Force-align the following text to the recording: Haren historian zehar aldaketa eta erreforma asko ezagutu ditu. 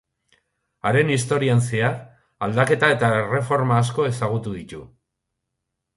Haren 0.91 1.11
historian 1.15 1.61
zehar 1.67 1.99
aldaketa 2.47 2.91
eta 2.97 3.11
erreforma 3.19 3.79
asko 3.85 4.11
ezagutu 4.15 4.59
ditu. 4.61 4.85